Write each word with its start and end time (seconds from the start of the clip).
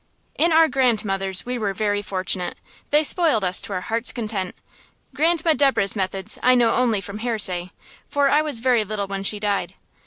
In 0.33 0.51
our 0.51 0.67
grandmothers 0.67 1.45
we 1.45 1.59
were 1.59 1.75
very 1.75 2.01
fortunate: 2.01 2.57
They 2.89 3.03
spoiled 3.03 3.43
us 3.43 3.61
to 3.61 3.73
our 3.73 3.81
hearts' 3.81 4.11
content. 4.11 4.55
Grandma 5.13 5.53
Deborah's 5.53 5.95
methods 5.95 6.39
I 6.41 6.55
know 6.55 6.73
only 6.73 7.01
from 7.01 7.19
hearsay, 7.19 7.69
for 8.09 8.27
I 8.27 8.41
was 8.41 8.61
very 8.61 8.83
little 8.83 9.05
when 9.05 9.21
she 9.23 9.39
died. 9.39 9.75